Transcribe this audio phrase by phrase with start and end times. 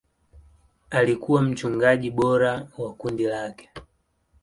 [0.89, 3.69] Alikuwa mchungaji bora wa kundi lake.